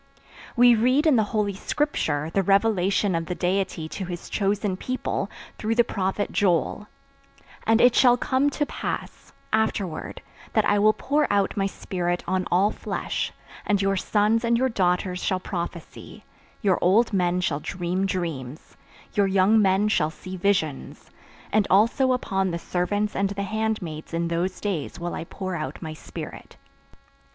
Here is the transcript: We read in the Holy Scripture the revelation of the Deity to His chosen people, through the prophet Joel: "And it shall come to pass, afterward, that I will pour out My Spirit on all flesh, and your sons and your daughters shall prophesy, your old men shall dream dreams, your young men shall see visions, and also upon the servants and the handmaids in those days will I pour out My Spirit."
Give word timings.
We 0.55 0.73
read 0.73 1.05
in 1.05 1.15
the 1.15 1.25
Holy 1.29 1.53
Scripture 1.53 2.31
the 2.33 2.41
revelation 2.41 3.13
of 3.13 3.27
the 3.27 3.35
Deity 3.35 3.87
to 3.89 4.05
His 4.05 4.31
chosen 4.31 4.75
people, 4.75 5.29
through 5.59 5.75
the 5.75 5.83
prophet 5.83 6.31
Joel: 6.31 6.87
"And 7.67 7.79
it 7.79 7.93
shall 7.93 8.17
come 8.17 8.49
to 8.49 8.65
pass, 8.65 9.31
afterward, 9.53 10.23
that 10.53 10.65
I 10.65 10.79
will 10.79 10.93
pour 10.93 11.31
out 11.31 11.55
My 11.55 11.67
Spirit 11.67 12.23
on 12.27 12.47
all 12.49 12.71
flesh, 12.71 13.31
and 13.63 13.79
your 13.79 13.95
sons 13.95 14.43
and 14.43 14.57
your 14.57 14.69
daughters 14.69 15.21
shall 15.23 15.39
prophesy, 15.39 16.23
your 16.63 16.79
old 16.81 17.13
men 17.13 17.39
shall 17.39 17.59
dream 17.59 18.07
dreams, 18.07 18.75
your 19.13 19.27
young 19.27 19.61
men 19.61 19.87
shall 19.87 20.09
see 20.09 20.35
visions, 20.35 21.11
and 21.53 21.67
also 21.69 22.11
upon 22.11 22.49
the 22.49 22.57
servants 22.57 23.15
and 23.15 23.29
the 23.29 23.43
handmaids 23.43 24.15
in 24.15 24.29
those 24.29 24.59
days 24.59 24.99
will 24.99 25.13
I 25.13 25.25
pour 25.25 25.55
out 25.55 25.79
My 25.79 25.93
Spirit." 25.93 26.55